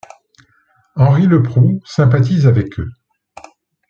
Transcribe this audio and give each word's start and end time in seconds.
Henri 0.95 1.27
Leproux 1.27 1.79
sympathise 1.85 2.47
avec 2.47 2.79
eux... 2.79 2.89